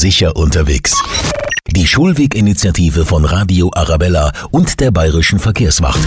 [0.00, 0.94] sicher unterwegs.
[1.68, 6.00] Die Schulweginitiative von Radio Arabella und der Bayerischen Verkehrswacht.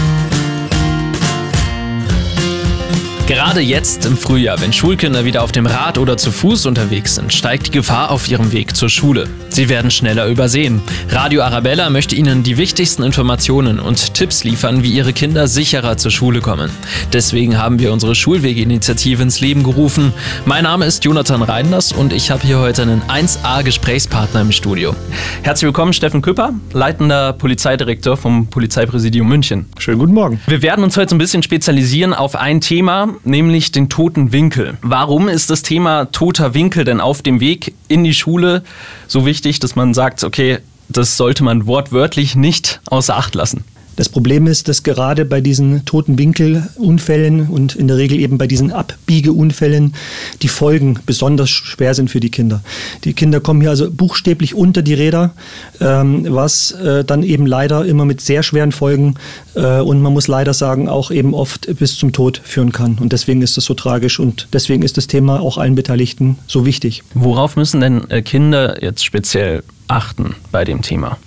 [3.26, 7.32] Gerade jetzt im Frühjahr, wenn Schulkinder wieder auf dem Rad oder zu Fuß unterwegs sind,
[7.32, 9.30] steigt die Gefahr auf ihrem Weg zur Schule.
[9.48, 10.82] Sie werden schneller übersehen.
[11.08, 16.10] Radio Arabella möchte Ihnen die wichtigsten Informationen und Tipps liefern, wie Ihre Kinder sicherer zur
[16.10, 16.68] Schule kommen.
[17.14, 20.12] Deswegen haben wir unsere Schulweginitiative ins Leben gerufen.
[20.44, 24.94] Mein Name ist Jonathan Reinders und ich habe hier heute einen 1A-Gesprächspartner im Studio.
[25.42, 29.64] Herzlich willkommen, Steffen Küpper, leitender Polizeidirektor vom Polizeipräsidium München.
[29.78, 30.40] Schönen guten Morgen.
[30.46, 34.78] Wir werden uns heute ein bisschen spezialisieren auf ein Thema, nämlich den toten Winkel.
[34.82, 38.62] Warum ist das Thema toter Winkel denn auf dem Weg in die Schule
[39.06, 43.64] so wichtig, dass man sagt, okay, das sollte man wortwörtlich nicht außer Acht lassen?
[43.96, 48.46] Das Problem ist, dass gerade bei diesen toten Winkelunfällen und in der Regel eben bei
[48.46, 49.94] diesen Abbiegeunfällen
[50.42, 52.62] die Folgen besonders schwer sind für die Kinder.
[53.04, 55.32] Die Kinder kommen hier also buchstäblich unter die Räder,
[55.80, 59.14] ähm, was äh, dann eben leider immer mit sehr schweren Folgen
[59.54, 62.98] äh, und man muss leider sagen auch eben oft bis zum Tod führen kann.
[63.00, 66.66] Und deswegen ist das so tragisch und deswegen ist das Thema auch allen Beteiligten so
[66.66, 67.02] wichtig.
[67.14, 71.18] Worauf müssen denn äh, Kinder jetzt speziell achten bei dem Thema?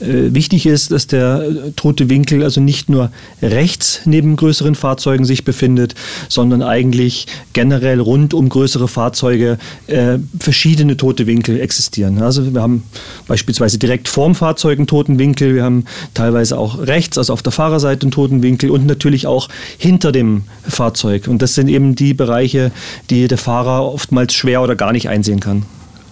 [0.00, 3.10] Äh, wichtig ist, dass der äh, tote Winkel also nicht nur
[3.42, 5.94] rechts neben größeren Fahrzeugen sich befindet,
[6.28, 12.22] sondern eigentlich generell rund um größere Fahrzeuge äh, verschiedene tote Winkel existieren.
[12.22, 12.84] Also wir haben
[13.26, 17.52] beispielsweise direkt vorm Fahrzeug einen toten Winkel, wir haben teilweise auch rechts, also auf der
[17.52, 21.26] Fahrerseite einen toten Winkel und natürlich auch hinter dem Fahrzeug.
[21.26, 22.70] Und das sind eben die Bereiche,
[23.10, 25.64] die der Fahrer oftmals schwer oder gar nicht einsehen kann.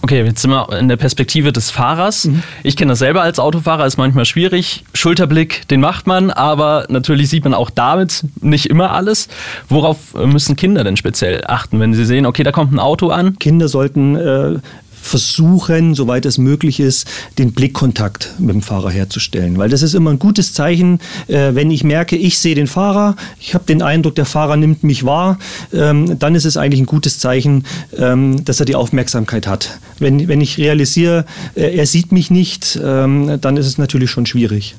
[0.07, 2.27] Okay, jetzt sind wir in der Perspektive des Fahrers.
[2.27, 2.41] Mhm.
[2.63, 4.85] Ich kenne das selber als Autofahrer, ist manchmal schwierig.
[4.93, 9.27] Schulterblick, den macht man, aber natürlich sieht man auch damit nicht immer alles.
[9.67, 13.37] Worauf müssen Kinder denn speziell achten, wenn sie sehen, okay, da kommt ein Auto an?
[13.37, 14.59] Kinder sollten äh,
[15.07, 19.57] versuchen, soweit es möglich ist, den Blickkontakt mit dem Fahrer herzustellen.
[19.57, 23.15] Weil das ist immer ein gutes Zeichen, äh, wenn ich merke, ich sehe den Fahrer,
[23.39, 25.39] ich habe den Eindruck, der Fahrer nimmt mich wahr,
[25.73, 27.63] ähm, dann ist es eigentlich ein gutes Zeichen,
[27.97, 29.79] ähm, dass er die Aufmerksamkeit hat.
[29.99, 31.25] Wenn, wenn ich realisiere,
[31.55, 34.75] äh, er sieht mich nicht, ähm, dann ist es natürlich schon schwierig.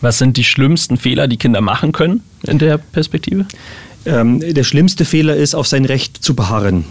[0.00, 3.46] Was sind die schlimmsten Fehler, die Kinder machen können in der Perspektive?
[4.04, 6.86] Ähm, der schlimmste Fehler ist, auf sein Recht zu beharren.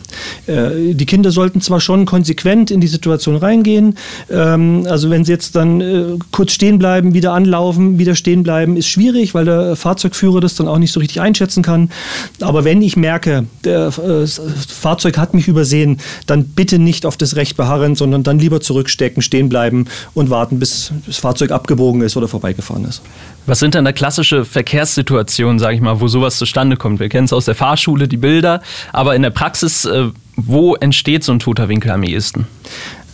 [0.47, 3.97] Äh, die Kinder sollten zwar schon konsequent in die Situation reingehen,
[4.29, 8.77] ähm, also wenn sie jetzt dann äh, kurz stehen bleiben, wieder anlaufen, wieder stehen bleiben,
[8.77, 11.91] ist schwierig, weil der Fahrzeugführer das dann auch nicht so richtig einschätzen kann.
[12.39, 14.25] Aber wenn ich merke, das äh,
[14.67, 15.97] Fahrzeug hat mich übersehen,
[16.27, 20.59] dann bitte nicht auf das Recht beharren, sondern dann lieber zurückstecken, stehen bleiben und warten,
[20.59, 23.01] bis das Fahrzeug abgebogen ist oder vorbeigefahren ist.
[23.47, 27.00] Was sind denn da klassische Verkehrssituationen, sage ich mal, wo sowas zustande kommt?
[27.01, 28.61] Wir kennen es aus der Fahrschule, die Bilder,
[28.93, 32.47] aber in der Praxis, äh, wo entsteht so ein toter Winkel am ehesten?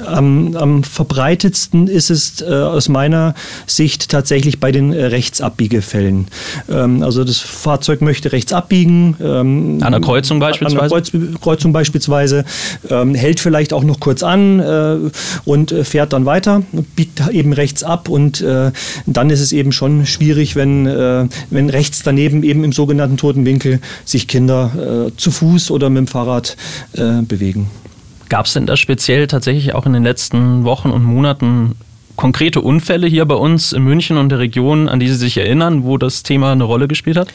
[0.05, 3.33] Am, am verbreitetsten ist es äh, aus meiner
[3.65, 6.27] Sicht tatsächlich bei den äh, Rechtsabbiegerfällen.
[6.69, 9.15] Ähm, also das Fahrzeug möchte rechts abbiegen.
[9.19, 10.81] Ähm, an der Kreuzung beispielsweise?
[10.83, 12.45] An der Kreuz, Kreuzung beispielsweise.
[12.89, 14.97] Ähm, hält vielleicht auch noch kurz an äh,
[15.45, 16.61] und äh, fährt dann weiter,
[16.95, 18.71] biegt eben rechts ab und äh,
[19.05, 23.45] dann ist es eben schon schwierig, wenn, äh, wenn rechts daneben eben im sogenannten toten
[23.45, 26.55] Winkel sich Kinder zu Fuß oder mit dem Fahrrad
[26.93, 27.69] bewegen.
[28.29, 31.75] Gab es denn da speziell tatsächlich auch in den letzten Wochen und Monaten
[32.15, 35.83] konkrete Unfälle hier bei uns in München und der Region, an die Sie sich erinnern,
[35.83, 37.29] wo das Thema eine Rolle gespielt hat?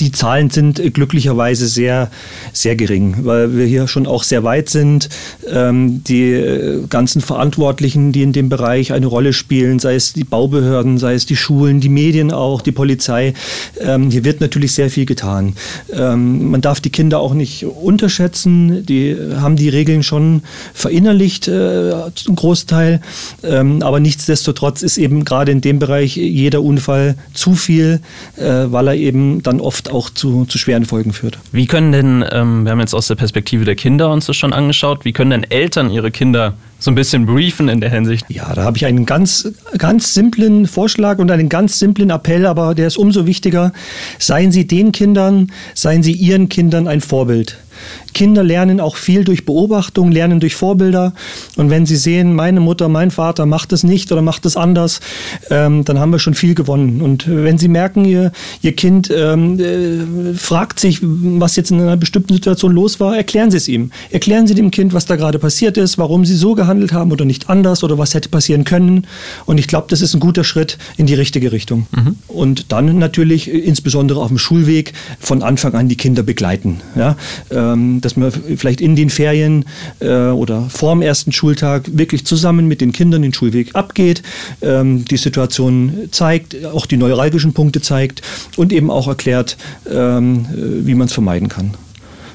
[0.00, 2.10] Die Zahlen sind glücklicherweise sehr,
[2.52, 5.08] sehr gering, weil wir hier schon auch sehr weit sind.
[5.50, 10.24] Ähm, die äh, ganzen Verantwortlichen, die in dem Bereich eine Rolle spielen, sei es die
[10.24, 13.34] Baubehörden, sei es die Schulen, die Medien auch, die Polizei,
[13.80, 15.54] ähm, hier wird natürlich sehr viel getan.
[15.92, 18.84] Ähm, man darf die Kinder auch nicht unterschätzen.
[18.86, 20.42] Die haben die Regeln schon
[20.74, 23.00] verinnerlicht, äh, zum Großteil.
[23.42, 28.00] aber nichtsdestotrotz ist eben gerade in dem Bereich jeder Unfall zu viel,
[28.36, 31.38] äh, weil er eben dann dann oft auch zu, zu schweren Folgen führt.
[31.52, 34.52] Wie können denn, ähm, wir haben jetzt aus der Perspektive der Kinder uns das schon
[34.52, 38.24] angeschaut, wie können denn Eltern ihre Kinder so ein bisschen briefen in der Hinsicht?
[38.28, 42.74] Ja, da habe ich einen ganz, ganz simplen Vorschlag und einen ganz simplen Appell, aber
[42.74, 43.72] der ist umso wichtiger.
[44.18, 47.58] Seien Sie den Kindern, seien Sie Ihren Kindern ein Vorbild.
[48.14, 51.12] Kinder lernen auch viel durch Beobachtung, lernen durch Vorbilder.
[51.56, 55.00] Und wenn sie sehen, meine Mutter, mein Vater macht es nicht oder macht es anders,
[55.50, 57.00] ähm, dann haben wir schon viel gewonnen.
[57.00, 61.96] Und wenn sie merken, ihr, ihr Kind ähm, äh, fragt sich, was jetzt in einer
[61.96, 63.90] bestimmten Situation los war, erklären Sie es ihm.
[64.10, 67.24] Erklären Sie dem Kind, was da gerade passiert ist, warum Sie so gehandelt haben oder
[67.24, 69.06] nicht anders oder was hätte passieren können.
[69.46, 71.86] Und ich glaube, das ist ein guter Schritt in die richtige Richtung.
[71.92, 72.16] Mhm.
[72.28, 76.80] Und dann natürlich insbesondere auf dem Schulweg von Anfang an die Kinder begleiten.
[76.96, 77.16] Ja?
[77.50, 79.64] Äh, dass man vielleicht in den Ferien
[80.00, 84.22] äh, oder vor dem ersten Schultag wirklich zusammen mit den Kindern den Schulweg abgeht,
[84.62, 88.22] ähm, die Situation zeigt, auch die neuralgischen Punkte zeigt
[88.56, 89.56] und eben auch erklärt,
[89.90, 91.74] ähm, äh, wie man es vermeiden kann.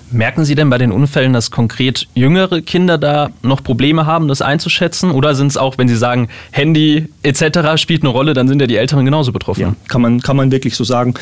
[0.10, 4.42] Merken Sie denn bei den Unfällen, dass konkret jüngere Kinder da noch Probleme haben, das
[4.42, 5.12] einzuschätzen?
[5.12, 7.76] Oder sind es auch, wenn Sie sagen, Handy etc.
[7.76, 9.62] spielt eine Rolle, dann sind ja die Älteren genauso betroffen?
[9.62, 11.16] Ja, kann man, kann man wirklich so sagen.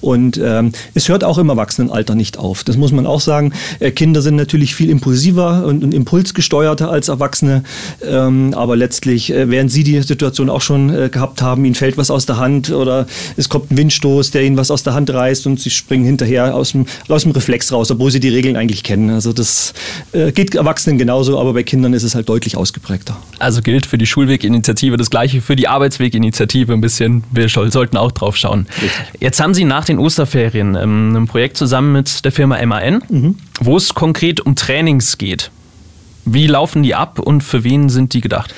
[0.00, 2.64] Und ähm, es hört auch im Erwachsenenalter nicht auf.
[2.64, 3.52] Das muss man auch sagen.
[3.78, 7.62] Äh, Kinder sind natürlich viel impulsiver und, und impulsgesteuerter als Erwachsene.
[8.04, 11.96] Ähm, aber letztlich, äh, während Sie die Situation auch schon äh, gehabt haben, Ihnen fällt
[11.96, 13.06] was aus der Hand oder
[13.36, 16.56] es kommt ein Windstoß, der Ihnen was aus der Hand reißt und Sie springen hinterher
[16.56, 19.10] aus dem, aus dem Reflex raus, obwohl Sie die Regeln eigentlich kennen.
[19.10, 19.74] Also das
[20.12, 23.16] äh, geht Erwachsenen genauso, aber bei Kindern ist es halt deutlich ausgeprägter.
[23.38, 27.24] Also gilt für die Schulweginitiative das gleiche für die Arbeitsweginitiative ein bisschen.
[27.30, 28.66] Wir sollten auch drauf schauen.
[29.20, 33.36] Jetzt haben Sie nach den Osterferien ähm, ein Projekt zusammen mit der Firma MAN, mhm.
[33.60, 35.50] wo es konkret um Trainings geht.
[36.24, 38.54] Wie laufen die ab und für wen sind die gedacht?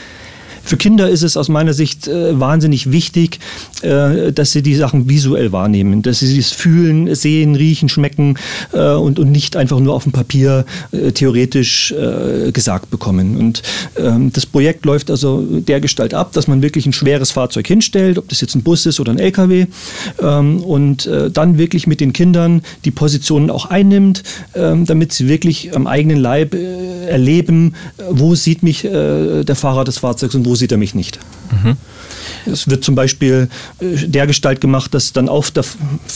[0.64, 3.38] Für Kinder ist es aus meiner Sicht äh, wahnsinnig wichtig,
[3.82, 8.37] äh, dass sie die Sachen visuell wahrnehmen, dass sie es fühlen, sehen, riechen, schmecken
[8.72, 13.37] äh, und, und nicht einfach nur auf dem Papier äh, theoretisch äh, gesagt bekommen.
[13.37, 13.62] Und
[13.99, 18.28] ähm, das Projekt läuft also dergestalt ab, dass man wirklich ein schweres Fahrzeug hinstellt, ob
[18.28, 19.67] das jetzt ein Bus ist oder ein LKW,
[20.22, 24.22] ähm, und äh, dann wirklich mit den Kindern die Positionen auch einnimmt,
[24.55, 27.75] ähm, damit sie wirklich am eigenen Leib erleben,
[28.10, 31.18] wo sieht mich der Fahrer des Fahrzeugs und wo sieht er mich nicht.
[31.50, 31.76] Mhm.
[32.46, 33.48] Es wird zum Beispiel
[33.80, 35.64] äh, dergestalt gemacht, dass dann auf der,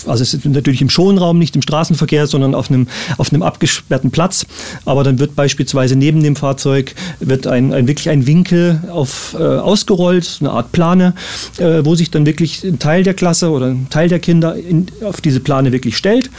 [0.06, 4.10] also es ist natürlich im Schonraum, nicht im Straßenverkehr, sondern auf einem, auf einem abgesperrten
[4.10, 4.46] Platz.
[4.84, 9.42] Aber dann wird beispielsweise neben dem Fahrzeug wird ein, ein wirklich ein Winkel auf, äh,
[9.42, 11.14] ausgerollt, eine Art Plane,
[11.58, 14.86] äh, wo sich dann wirklich ein Teil der Klasse oder ein Teil der Kinder in,
[15.04, 16.30] auf diese Plane wirklich stellt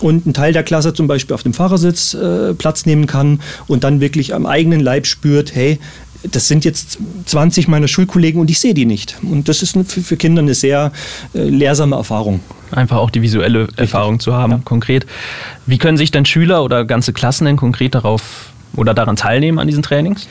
[0.00, 3.84] und ein Teil der Klasse zum Beispiel auf dem Fahrersitz äh, Platz nehmen kann und
[3.84, 5.78] dann wirklich am eigenen Leib spürt, hey,
[6.22, 9.16] das sind jetzt 20 meiner Schulkollegen und ich sehe die nicht.
[9.22, 10.92] Und das ist für, Kinder eine sehr
[11.34, 12.40] äh, lehrsame Erfahrung.
[12.70, 13.78] Einfach auch die visuelle Richtig.
[13.78, 14.60] Erfahrung zu haben, ja.
[14.64, 15.06] konkret.
[15.66, 19.66] Wie können sich denn Schüler oder ganze Klassen denn konkret darauf oder daran teilnehmen an
[19.66, 20.26] diesen Trainings?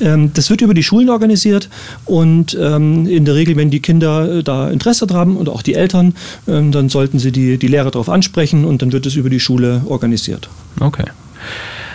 [0.00, 1.68] Ähm, das wird über die Schulen organisiert
[2.04, 5.74] und ähm, in der Regel, wenn die Kinder äh, da Interesse haben und auch die
[5.74, 6.14] Eltern,
[6.46, 9.40] ähm, dann sollten sie die, die Lehrer darauf ansprechen und dann wird es über die
[9.40, 10.48] Schule organisiert.
[10.80, 11.04] Okay.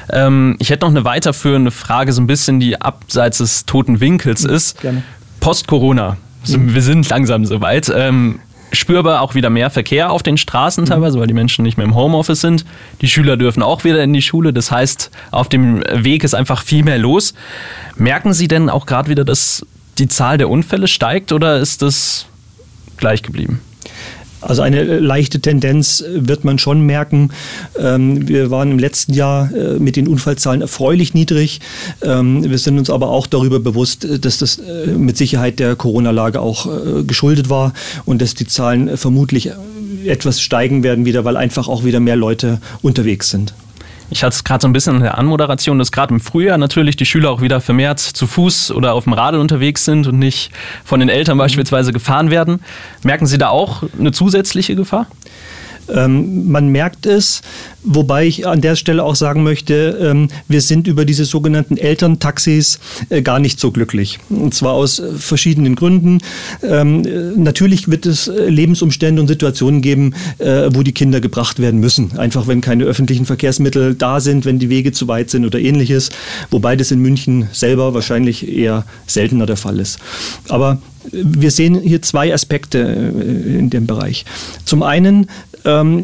[0.10, 4.44] Ähm, ich hätte noch eine weiterführende Frage, so ein bisschen die abseits des toten Winkels
[4.44, 4.82] mhm, ist.
[4.82, 5.04] Gerne.
[5.40, 6.18] Post-Corona.
[6.48, 6.74] Mhm.
[6.74, 7.92] Wir sind langsam soweit.
[7.96, 8.40] Ähm,
[8.74, 10.88] spürbar auch wieder mehr Verkehr auf den Straßen mhm.
[10.88, 12.66] teilweise, weil die Menschen nicht mehr im Homeoffice sind.
[13.02, 14.52] Die Schüler dürfen auch wieder in die Schule.
[14.52, 17.34] Das heißt, auf dem Weg ist einfach viel mehr los.
[17.96, 19.66] Merken Sie denn auch gerade wieder, dass
[20.00, 22.26] die Zahl der Unfälle steigt oder ist das
[22.98, 23.62] gleich geblieben?
[24.46, 27.30] Also eine leichte Tendenz wird man schon merken.
[27.78, 31.62] Ähm, wir waren im letzten Jahr äh, mit den Unfallzahlen erfreulich niedrig.
[32.02, 36.40] Ähm, wir sind uns aber auch darüber bewusst, dass das äh, mit Sicherheit der Corona-Lage
[36.42, 37.74] auch äh, geschuldet war
[38.06, 39.52] und dass die Zahlen vermutlich
[40.06, 43.54] etwas steigen werden wieder, weil einfach auch wieder mehr Leute unterwegs sind.
[44.14, 46.96] Ich hatte es gerade so ein bisschen in der Anmoderation, dass gerade im Frühjahr natürlich
[46.96, 50.52] die Schüler auch wieder vermehrt zu Fuß oder auf dem Radl unterwegs sind und nicht
[50.86, 52.60] von den Eltern beispielsweise gefahren werden.
[53.02, 55.08] Merken Sie da auch eine zusätzliche Gefahr?
[55.90, 57.42] Ähm, man merkt es,
[57.84, 62.80] wobei ich an der Stelle auch sagen möchte, ähm, wir sind über diese sogenannten Elterntaxis
[63.10, 64.20] äh, gar nicht so glücklich.
[64.30, 66.20] Und zwar aus äh, verschiedenen Gründen.
[66.62, 67.04] Ähm,
[67.42, 72.18] natürlich wird es äh, Lebensumstände und Situationen geben, äh, wo die Kinder gebracht werden müssen.
[72.18, 76.10] Einfach wenn keine öffentlichen Verkehrsmittel da sind, wenn die Wege zu weit sind oder ähnliches.
[76.52, 80.00] Wobei das in München selber wahrscheinlich eher seltener der Fall ist.
[80.50, 84.26] Aber wir sehen hier zwei Aspekte äh, in dem Bereich.
[84.66, 85.28] Zum einen
[85.66, 86.04] ähm,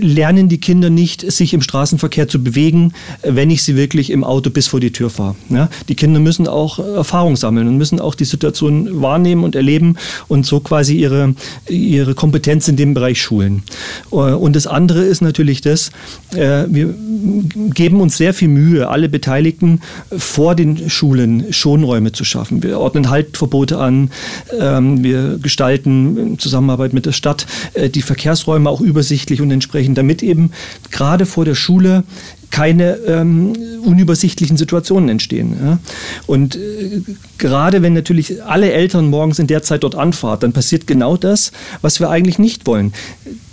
[0.00, 2.92] lernen die Kinder nicht, sich im Straßenverkehr zu bewegen,
[3.22, 5.36] wenn ich sie wirklich im Auto bis vor die Tür fahre.
[5.50, 5.68] Ja?
[5.88, 9.96] Die Kinder müssen auch Erfahrung sammeln und müssen auch die Situation wahrnehmen und erleben
[10.28, 11.34] und so quasi ihre,
[11.68, 13.62] ihre Kompetenz in dem Bereich schulen.
[14.10, 15.90] Äh, und das andere ist natürlich das,
[16.34, 16.94] äh, wir
[17.74, 19.80] geben uns sehr viel Mühe, alle Beteiligten
[20.16, 22.62] vor den Schulen Schonräume zu schaffen.
[22.62, 24.10] Wir ordnen Haltverbote an,
[24.58, 29.98] ähm, wir gestalten in Zusammenarbeit mit der Stadt äh, die Verkehrsräume auch übersichtlich und entsprechend,
[29.98, 30.52] damit eben
[30.92, 32.04] gerade vor der Schule
[32.54, 35.56] keine ähm, unübersichtlichen Situationen entstehen.
[35.60, 35.78] Ja?
[36.28, 37.02] Und äh,
[37.36, 41.50] gerade wenn natürlich alle Eltern morgens in der Zeit dort anfahren, dann passiert genau das,
[41.82, 42.92] was wir eigentlich nicht wollen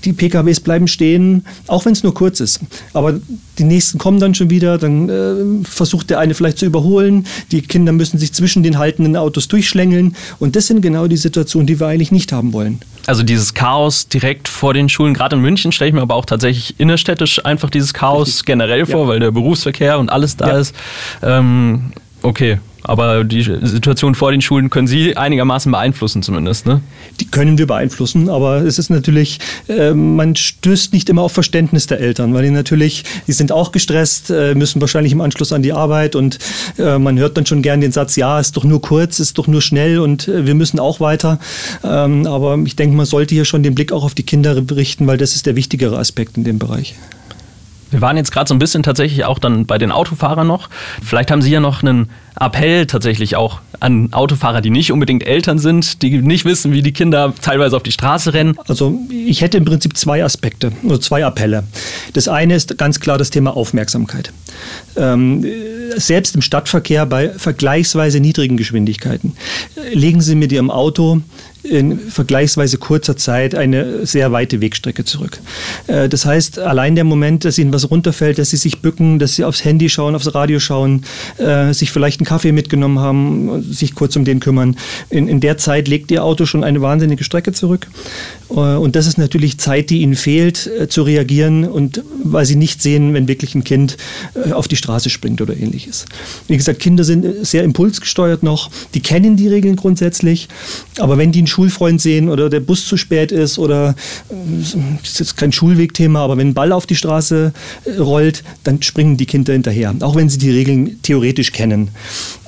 [0.04, 2.60] die PKWs bleiben stehen, auch wenn es nur kurz ist.
[2.94, 3.20] Aber
[3.58, 7.62] die nächsten kommen dann schon wieder, dann äh, versucht der eine vielleicht zu überholen, die
[7.62, 11.80] Kinder müssen sich zwischen den haltenden Autos durchschlängeln und das sind genau die Situationen, die
[11.80, 12.80] wir eigentlich nicht haben wollen.
[13.08, 16.26] Also dieses Chaos direkt vor den Schulen, gerade in München stelle ich mir aber auch
[16.26, 18.46] tatsächlich innerstädtisch einfach dieses Chaos Richtig.
[18.46, 19.08] generell vor, ja.
[19.08, 20.60] weil der Berufsverkehr und alles da ja.
[20.60, 20.76] ist.
[21.24, 26.82] Ähm, okay, aber die Situation vor den Schulen können Sie einigermaßen beeinflussen zumindest, ne?
[27.20, 31.88] Die können wir beeinflussen, aber es ist natürlich, äh, man stößt nicht immer auf Verständnis
[31.88, 35.62] der Eltern, weil die natürlich, die sind auch gestresst, äh, müssen wahrscheinlich im Anschluss an
[35.62, 36.40] die Arbeit und
[36.78, 39.48] äh, man hört dann schon gern den Satz, ja, ist doch nur kurz, ist doch
[39.48, 41.40] nur schnell und äh, wir müssen auch weiter.
[41.84, 45.08] Ähm, aber ich denke, man sollte hier schon den Blick auch auf die Kinder berichten,
[45.08, 46.96] weil das ist der wichtigere Aspekt in dem Bereich.
[47.92, 50.70] Wir waren jetzt gerade so ein bisschen tatsächlich auch dann bei den Autofahrern noch.
[51.04, 55.60] Vielleicht haben Sie ja noch einen Appell tatsächlich auch an Autofahrer, die nicht unbedingt Eltern
[55.60, 58.58] sind, die nicht wissen, wie die Kinder teilweise auf die Straße rennen.
[58.68, 61.64] Also ich hätte im Prinzip zwei Aspekte, also zwei Appelle.
[62.14, 64.32] Das eine ist ganz klar das Thema Aufmerksamkeit.
[64.96, 65.46] Ähm,
[65.98, 69.36] selbst im Stadtverkehr bei vergleichsweise niedrigen Geschwindigkeiten
[69.94, 71.22] legen Sie mit Ihrem Auto
[71.64, 75.40] in vergleichsweise kurzer Zeit eine sehr weite Wegstrecke zurück.
[75.88, 79.36] Äh, das heißt, allein der Moment, dass ihnen was runterfällt, dass sie sich bücken, dass
[79.36, 81.04] sie aufs Handy schauen, aufs Radio schauen,
[81.38, 84.76] äh, sich vielleicht einen Kaffee mitgenommen haben, sich kurz um den kümmern,
[85.10, 87.88] in, in der Zeit legt ihr Auto schon eine wahnsinnige Strecke zurück.
[88.50, 92.82] Äh, und das ist natürlich Zeit, die ihnen fehlt, zu reagieren und weil sie nicht
[92.82, 93.98] sehen, wenn wirklich ein Kind
[94.52, 96.06] auf die Straße springt oder ähnliches.
[96.48, 100.48] Wie gesagt, Kinder sind sehr impulsgesteuert noch, die kennen die Regeln grundsätzlich,
[100.98, 103.96] aber wenn die einen Schulfreund sehen oder der Bus zu spät ist oder
[104.30, 107.54] das ist jetzt kein Schulwegthema, aber wenn ein Ball auf die Straße
[107.86, 111.90] äh, rollt, dann springen die Kinder hinterher, auch wenn sie die Regeln theoretisch kennen.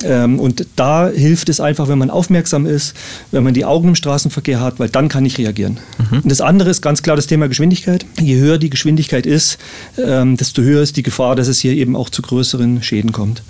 [0.04, 2.96] Ähm, und da hilft es einfach, wenn man aufmerksam ist,
[3.32, 5.80] wenn man die Augen im Straßenverkehr hat, weil dann kann ich reagieren.
[5.98, 6.20] Mhm.
[6.20, 8.06] Und das andere ist ganz klar das Thema Geschwindigkeit.
[8.20, 9.58] Je höher die Geschwindigkeit ist,
[9.98, 13.44] ähm, desto höher ist die Gefahr, dass es hier eben auch zu größeren Schäden kommt.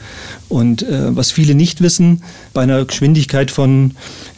[0.50, 3.92] Und äh, was viele nicht wissen, bei einer Geschwindigkeit von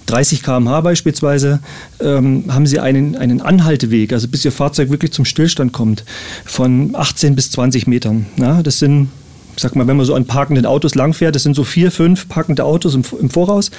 [0.05, 1.59] 30 km/h beispielsweise,
[1.99, 6.03] ähm, haben Sie einen, einen Anhalteweg, also bis Ihr Fahrzeug wirklich zum Stillstand kommt,
[6.45, 8.25] von 18 bis 20 Metern.
[8.37, 9.09] Ja, das sind
[9.57, 12.63] sag mal, wenn man so an parkenden Autos langfährt, das sind so vier, fünf parkende
[12.65, 13.71] Autos im, im Voraus.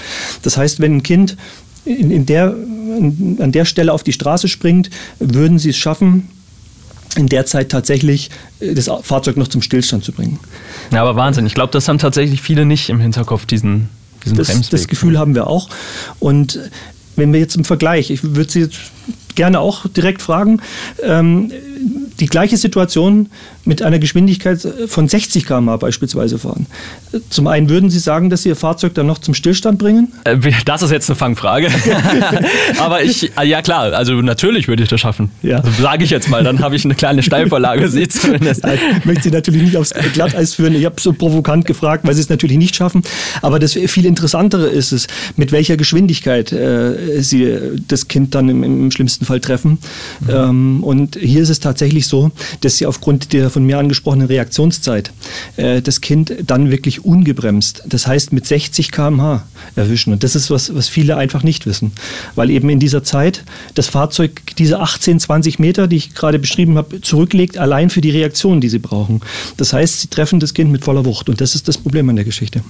[0.43, 1.37] Das heißt, wenn ein Kind
[1.85, 6.29] in, in der, in, an der Stelle auf die Straße springt, würden Sie es schaffen,
[7.17, 8.31] in der Zeit tatsächlich
[8.61, 10.39] äh, das Fahrzeug noch zum Stillstand zu bringen.
[10.93, 11.47] Ja, aber Wahnsinn.
[11.47, 13.89] Ich glaube, das haben tatsächlich viele nicht im Hinterkopf, diesen,
[14.27, 15.69] diesen das, das Gefühl haben wir auch.
[16.19, 16.59] Und
[17.17, 18.79] wenn wir jetzt im Vergleich, ich würde Sie jetzt
[19.35, 20.61] gerne auch direkt fragen,
[21.03, 21.53] ähm,
[22.21, 23.29] die gleiche Situation
[23.65, 26.67] mit einer Geschwindigkeit von 60 km/h beispielsweise fahren.
[27.31, 30.13] Zum einen würden Sie sagen, dass Sie Ihr Fahrzeug dann noch zum Stillstand bringen?
[30.25, 31.69] Äh, das ist jetzt eine Fangfrage.
[32.79, 35.31] Aber ich, äh, ja klar, also natürlich würde ich das schaffen.
[35.43, 35.63] Ja.
[35.81, 38.65] Sage ich jetzt mal, dann habe ich eine kleine Steilvorlage, Sie zumindest.
[38.99, 40.75] Ich möchte Sie natürlich nicht aufs Glatteis führen.
[40.75, 43.03] Ich habe so provokant gefragt, weil Sie es natürlich nicht schaffen.
[43.43, 45.07] Aber das viel Interessantere ist es,
[45.37, 47.57] mit welcher Geschwindigkeit äh, Sie
[47.89, 49.79] das Kind dann im, im schlimmsten Fall treffen.
[50.21, 50.31] Mhm.
[50.31, 55.13] Ähm, und hier ist es tatsächlich so, dass Sie aufgrund der von mir angesprochenen Reaktionszeit
[55.57, 60.13] äh, das Kind dann wirklich ungebremst, das heißt mit 60 km/h erwischen.
[60.13, 61.93] Und das ist was, was viele einfach nicht wissen,
[62.35, 63.45] weil eben in dieser Zeit
[63.75, 68.11] das Fahrzeug diese 18, 20 Meter, die ich gerade beschrieben habe, zurücklegt, allein für die
[68.11, 69.21] Reaktion, die sie brauchen.
[69.57, 72.17] Das heißt, sie treffen das Kind mit voller Wucht und das ist das Problem an
[72.17, 72.63] der Geschichte.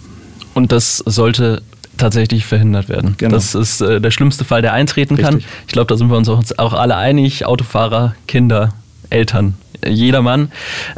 [0.54, 1.62] Und das sollte
[1.96, 3.14] tatsächlich verhindert werden.
[3.18, 3.34] Genau.
[3.34, 5.44] Das ist äh, der schlimmste Fall, der eintreten Richtig.
[5.44, 5.50] kann.
[5.66, 7.46] Ich glaube, da sind wir uns auch, auch alle einig.
[7.46, 8.74] Autofahrer, Kinder,
[9.10, 10.50] Eltern jedermann.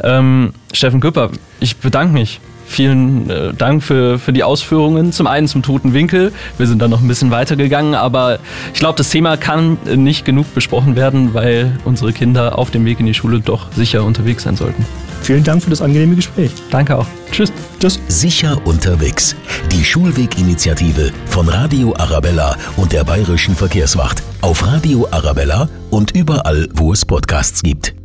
[0.03, 2.39] Ähm, Steffen Küpper, ich bedanke mich.
[2.69, 5.11] Vielen äh, Dank für, für die Ausführungen.
[5.11, 6.31] Zum einen zum toten Winkel.
[6.59, 8.37] Wir sind dann noch ein bisschen weitergegangen, aber
[8.73, 12.99] ich glaube, das Thema kann nicht genug besprochen werden, weil unsere Kinder auf dem Weg
[12.99, 14.85] in die Schule doch sicher unterwegs sein sollten.
[15.23, 16.51] Vielen Dank für das angenehme Gespräch.
[16.69, 17.07] Danke auch.
[17.31, 17.51] Tschüss.
[17.79, 17.99] Tschüss.
[18.07, 19.35] Sicher unterwegs.
[19.71, 24.21] Die Schulweginitiative von Radio Arabella und der Bayerischen Verkehrswacht.
[24.41, 27.98] Auf Radio Arabella und überall, wo es Podcasts gibt.